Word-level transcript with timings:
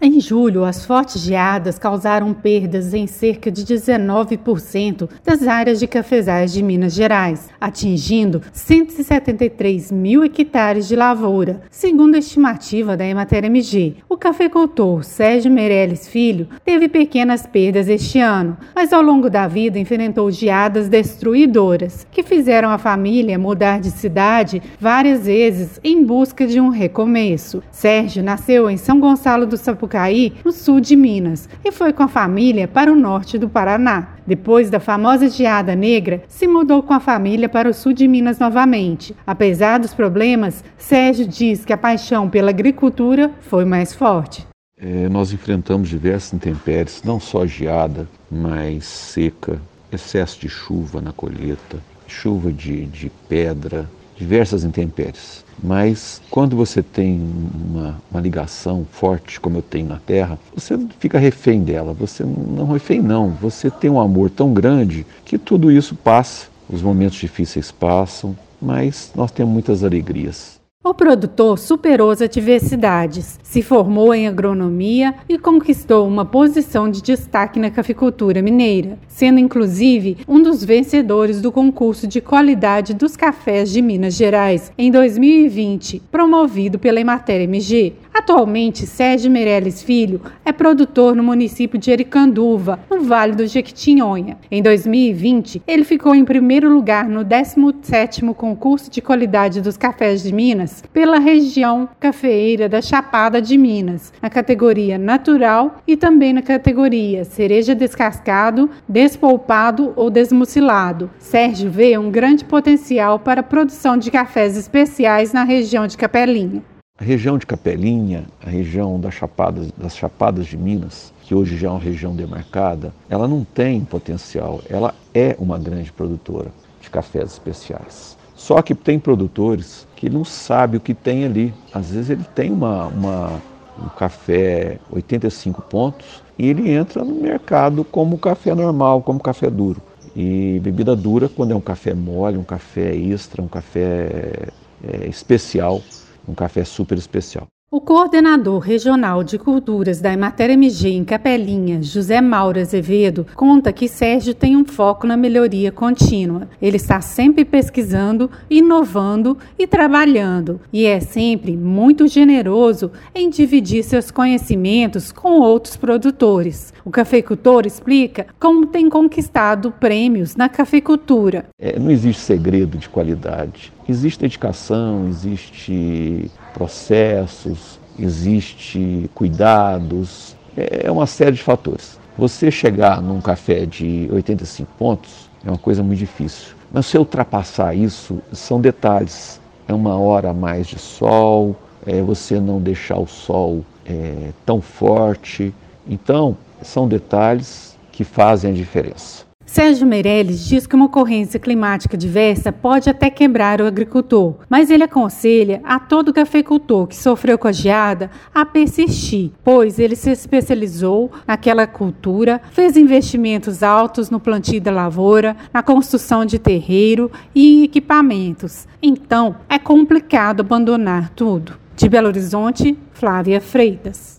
Em 0.00 0.20
julho, 0.20 0.64
as 0.64 0.86
fortes 0.86 1.20
geadas 1.20 1.76
causaram 1.76 2.32
perdas 2.32 2.94
em 2.94 3.08
cerca 3.08 3.50
de 3.50 3.64
19% 3.64 5.08
das 5.24 5.42
áreas 5.48 5.80
de 5.80 5.88
cafezais 5.88 6.52
de 6.52 6.62
Minas 6.62 6.92
Gerais, 6.94 7.48
atingindo 7.60 8.40
173 8.52 9.90
mil 9.90 10.22
hectares 10.22 10.86
de 10.86 10.94
lavoura, 10.94 11.62
segundo 11.68 12.14
a 12.14 12.18
estimativa 12.18 12.96
da 12.96 13.04
Emater 13.04 13.44
MG. 13.46 13.96
O 14.08 14.16
cafeicultor 14.16 15.02
Sérgio 15.02 15.50
Meirelles 15.50 16.06
Filho 16.06 16.46
teve 16.64 16.88
pequenas 16.88 17.44
perdas 17.44 17.88
este 17.88 18.20
ano, 18.20 18.56
mas 18.76 18.92
ao 18.92 19.02
longo 19.02 19.28
da 19.28 19.48
vida 19.48 19.80
enfrentou 19.80 20.30
geadas 20.30 20.88
destruidoras, 20.88 22.06
que 22.12 22.22
fizeram 22.22 22.70
a 22.70 22.78
família 22.78 23.36
mudar 23.36 23.80
de 23.80 23.90
cidade 23.90 24.62
várias 24.78 25.26
vezes 25.26 25.80
em 25.82 26.04
busca 26.04 26.46
de 26.46 26.60
um 26.60 26.68
recomeço. 26.68 27.64
Sérgio 27.72 28.22
nasceu 28.22 28.70
em 28.70 28.76
São 28.76 29.00
Gonçalo 29.00 29.44
do 29.44 29.56
Sapucaí 29.56 29.87
Sapucaí, 29.88 30.34
no 30.44 30.52
sul 30.52 30.80
de 30.80 30.94
Minas, 30.94 31.48
e 31.64 31.72
foi 31.72 31.92
com 31.92 32.02
a 32.02 32.08
família 32.08 32.68
para 32.68 32.92
o 32.92 32.96
norte 32.96 33.38
do 33.38 33.48
Paraná. 33.48 34.16
Depois 34.26 34.68
da 34.68 34.78
famosa 34.78 35.28
geada 35.30 35.74
negra, 35.74 36.22
se 36.28 36.46
mudou 36.46 36.82
com 36.82 36.92
a 36.92 37.00
família 37.00 37.48
para 37.48 37.70
o 37.70 37.74
sul 37.74 37.94
de 37.94 38.06
Minas 38.06 38.38
novamente. 38.38 39.16
Apesar 39.26 39.78
dos 39.78 39.94
problemas, 39.94 40.62
Sérgio 40.76 41.26
diz 41.26 41.64
que 41.64 41.72
a 41.72 41.78
paixão 41.78 42.28
pela 42.28 42.50
agricultura 42.50 43.30
foi 43.40 43.64
mais 43.64 43.94
forte. 43.94 44.46
É, 44.78 45.08
nós 45.08 45.32
enfrentamos 45.32 45.88
diversas 45.88 46.34
intempéries, 46.34 47.02
não 47.02 47.18
só 47.18 47.46
geada, 47.46 48.06
mas 48.30 48.84
seca, 48.84 49.58
excesso 49.90 50.38
de 50.40 50.48
chuva 50.48 51.00
na 51.00 51.12
colheita, 51.12 51.78
chuva 52.06 52.52
de, 52.52 52.84
de 52.86 53.10
pedra, 53.28 53.88
diversas 54.18 54.64
intempéries. 54.64 55.44
Mas 55.62 56.20
quando 56.30 56.56
você 56.56 56.82
tem 56.82 57.20
uma, 57.70 58.00
uma, 58.10 58.20
ligação 58.20 58.86
forte, 58.90 59.40
como 59.40 59.58
eu 59.58 59.62
tenho 59.62 59.88
na 59.88 59.98
Terra, 59.98 60.38
você 60.54 60.78
fica 60.98 61.18
refém 61.18 61.62
dela. 61.62 61.92
Você 61.94 62.24
não 62.24 62.72
refém, 62.72 63.00
não. 63.00 63.30
Você 63.30 63.70
tem 63.70 63.90
um 63.90 64.00
amor 64.00 64.30
tão 64.30 64.52
grande 64.52 65.06
que 65.24 65.38
tudo 65.38 65.70
isso 65.70 65.94
passa. 65.94 66.46
Os 66.68 66.82
momentos 66.82 67.18
difíceis 67.18 67.72
passam, 67.72 68.36
mas 68.60 69.10
nós 69.14 69.30
temos 69.30 69.52
muitas 69.52 69.82
alegrias. 69.82 70.58
O 70.84 70.94
produtor 70.94 71.58
superou 71.58 72.08
as 72.08 72.22
adversidades, 72.22 73.40
se 73.42 73.62
formou 73.62 74.14
em 74.14 74.28
agronomia 74.28 75.12
e 75.28 75.36
conquistou 75.36 76.06
uma 76.06 76.24
posição 76.24 76.88
de 76.88 77.02
destaque 77.02 77.58
na 77.58 77.68
cafeicultura 77.68 78.40
mineira, 78.40 78.96
sendo 79.08 79.40
inclusive 79.40 80.18
um 80.28 80.40
dos 80.40 80.62
vencedores 80.62 81.42
do 81.42 81.50
concurso 81.50 82.06
de 82.06 82.20
qualidade 82.20 82.94
dos 82.94 83.16
cafés 83.16 83.72
de 83.72 83.82
Minas 83.82 84.14
Gerais 84.14 84.70
em 84.78 84.88
2020, 84.92 86.00
promovido 86.12 86.78
pela 86.78 87.00
Emater 87.00 87.40
MG. 87.40 87.94
Atualmente, 88.18 88.84
Sérgio 88.84 89.30
Meirelles 89.30 89.80
Filho 89.80 90.20
é 90.44 90.50
produtor 90.52 91.14
no 91.14 91.22
município 91.22 91.78
de 91.78 91.92
Ericanduva, 91.92 92.80
no 92.90 93.02
Vale 93.02 93.36
do 93.36 93.46
Jequitinhonha. 93.46 94.36
Em 94.50 94.60
2020, 94.60 95.62
ele 95.64 95.84
ficou 95.84 96.16
em 96.16 96.24
primeiro 96.24 96.68
lugar 96.68 97.08
no 97.08 97.24
17º 97.24 98.34
concurso 98.34 98.90
de 98.90 99.00
qualidade 99.00 99.60
dos 99.60 99.76
cafés 99.76 100.20
de 100.20 100.34
Minas 100.34 100.82
pela 100.92 101.20
região 101.20 101.88
cafeeira 102.00 102.68
da 102.68 102.82
Chapada 102.82 103.40
de 103.40 103.56
Minas, 103.56 104.12
na 104.20 104.28
categoria 104.28 104.98
natural 104.98 105.80
e 105.86 105.96
também 105.96 106.32
na 106.32 106.42
categoria 106.42 107.24
cereja 107.24 107.72
descascado, 107.72 108.68
despolpado 108.88 109.92
ou 109.94 110.10
desmucilado. 110.10 111.08
Sérgio 111.20 111.70
vê 111.70 111.96
um 111.96 112.10
grande 112.10 112.44
potencial 112.44 113.20
para 113.20 113.42
a 113.42 113.44
produção 113.44 113.96
de 113.96 114.10
cafés 114.10 114.56
especiais 114.56 115.32
na 115.32 115.44
região 115.44 115.86
de 115.86 115.96
Capelinha. 115.96 116.64
A 117.00 117.04
região 117.04 117.38
de 117.38 117.46
Capelinha, 117.46 118.24
a 118.44 118.50
região 118.50 118.98
das 118.98 119.14
Chapadas, 119.14 119.70
das 119.76 119.96
Chapadas 119.96 120.46
de 120.46 120.56
Minas, 120.56 121.12
que 121.22 121.32
hoje 121.32 121.56
já 121.56 121.68
é 121.68 121.70
uma 121.70 121.78
região 121.78 122.12
demarcada, 122.12 122.92
ela 123.08 123.28
não 123.28 123.44
tem 123.44 123.84
potencial, 123.84 124.60
ela 124.68 124.92
é 125.14 125.36
uma 125.38 125.56
grande 125.60 125.92
produtora 125.92 126.50
de 126.80 126.90
cafés 126.90 127.30
especiais. 127.30 128.18
Só 128.34 128.60
que 128.62 128.74
tem 128.74 128.98
produtores 128.98 129.86
que 129.94 130.10
não 130.10 130.24
sabem 130.24 130.78
o 130.78 130.80
que 130.80 130.92
tem 130.92 131.24
ali. 131.24 131.54
Às 131.72 131.92
vezes 131.92 132.10
ele 132.10 132.24
tem 132.34 132.50
uma, 132.50 132.86
uma, 132.86 133.42
um 133.80 133.88
café 133.90 134.80
85 134.90 135.62
pontos 135.62 136.20
e 136.36 136.48
ele 136.48 136.68
entra 136.68 137.04
no 137.04 137.14
mercado 137.14 137.84
como 137.84 138.18
café 138.18 138.56
normal, 138.56 139.02
como 139.02 139.20
café 139.20 139.48
duro. 139.48 139.80
E 140.16 140.58
bebida 140.64 140.96
dura, 140.96 141.28
quando 141.28 141.52
é 141.52 141.54
um 141.54 141.60
café 141.60 141.94
mole, 141.94 142.36
um 142.36 142.42
café 142.42 142.92
extra, 142.92 143.40
um 143.40 143.46
café 143.46 144.48
é, 144.82 145.06
especial, 145.06 145.80
um 146.28 146.34
café 146.34 146.64
super 146.64 146.98
especial. 146.98 147.46
O 147.70 147.82
coordenador 147.82 148.60
regional 148.60 149.22
de 149.22 149.36
culturas 149.38 150.00
da 150.00 150.10
Emater 150.10 150.48
MG 150.48 150.88
em 150.88 151.04
Capelinha, 151.04 151.82
José 151.82 152.18
Mauro 152.18 152.58
Azevedo, 152.58 153.26
conta 153.36 153.74
que 153.74 153.86
Sérgio 153.86 154.32
tem 154.32 154.56
um 154.56 154.64
foco 154.64 155.06
na 155.06 155.18
melhoria 155.18 155.70
contínua. 155.70 156.48
Ele 156.62 156.78
está 156.78 157.02
sempre 157.02 157.44
pesquisando, 157.44 158.30
inovando 158.48 159.36
e 159.58 159.66
trabalhando, 159.66 160.58
e 160.72 160.86
é 160.86 160.98
sempre 160.98 161.58
muito 161.58 162.08
generoso 162.08 162.90
em 163.14 163.28
dividir 163.28 163.84
seus 163.84 164.10
conhecimentos 164.10 165.12
com 165.12 165.38
outros 165.38 165.76
produtores. 165.76 166.72
O 166.86 166.90
cafeicultor 166.90 167.66
explica 167.66 168.28
como 168.40 168.64
tem 168.64 168.88
conquistado 168.88 169.70
prêmios 169.72 170.36
na 170.36 170.48
cafeicultura. 170.48 171.44
É, 171.60 171.78
não 171.78 171.90
existe 171.90 172.22
segredo 172.22 172.78
de 172.78 172.88
qualidade. 172.88 173.74
Existe 173.88 174.20
dedicação, 174.20 175.08
existe 175.08 176.30
processos, 176.52 177.80
existe 177.98 179.08
cuidados, 179.14 180.36
é 180.56 180.90
uma 180.90 181.06
série 181.06 181.32
de 181.36 181.42
fatores. 181.42 181.98
Você 182.18 182.50
chegar 182.50 183.00
num 183.00 183.20
café 183.20 183.64
de 183.64 184.08
85 184.12 184.70
pontos 184.78 185.30
é 185.44 185.48
uma 185.48 185.58
coisa 185.58 185.82
muito 185.82 186.00
difícil. 186.00 186.54
Mas 186.72 186.86
se 186.86 186.98
ultrapassar 186.98 187.74
isso, 187.74 188.20
são 188.32 188.60
detalhes. 188.60 189.40
É 189.66 189.72
uma 189.72 189.96
hora 189.96 190.30
a 190.30 190.34
mais 190.34 190.66
de 190.66 190.78
sol, 190.78 191.56
é 191.86 192.02
você 192.02 192.40
não 192.40 192.60
deixar 192.60 192.98
o 192.98 193.06
sol 193.06 193.64
é, 193.86 194.32
tão 194.44 194.60
forte. 194.60 195.54
Então, 195.86 196.36
são 196.60 196.88
detalhes 196.88 197.76
que 197.92 198.04
fazem 198.04 198.50
a 198.50 198.54
diferença. 198.54 199.27
Sérgio 199.48 199.86
Meirelles 199.86 200.46
diz 200.46 200.66
que 200.66 200.76
uma 200.76 200.84
ocorrência 200.84 201.40
climática 201.40 201.96
diversa 201.96 202.52
pode 202.52 202.90
até 202.90 203.08
quebrar 203.08 203.62
o 203.62 203.66
agricultor, 203.66 204.36
mas 204.46 204.70
ele 204.70 204.84
aconselha 204.84 205.62
a 205.64 205.80
todo 205.80 206.12
cafeicultor 206.12 206.86
que 206.86 206.94
sofreu 206.94 207.38
com 207.38 207.48
a 207.48 207.52
geada 207.52 208.10
a 208.34 208.44
persistir, 208.44 209.32
pois 209.42 209.78
ele 209.78 209.96
se 209.96 210.10
especializou 210.10 211.10
naquela 211.26 211.66
cultura, 211.66 212.42
fez 212.52 212.76
investimentos 212.76 213.62
altos 213.62 214.10
no 214.10 214.20
plantio 214.20 214.60
da 214.60 214.70
lavoura, 214.70 215.34
na 215.52 215.62
construção 215.62 216.26
de 216.26 216.38
terreiro 216.38 217.10
e 217.34 217.64
equipamentos. 217.64 218.68
Então, 218.82 219.36
é 219.48 219.58
complicado 219.58 220.40
abandonar 220.40 221.08
tudo. 221.16 221.54
De 221.74 221.88
Belo 221.88 222.08
Horizonte, 222.08 222.78
Flávia 222.92 223.40
Freitas. 223.40 224.18